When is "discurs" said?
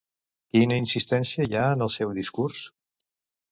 2.19-2.65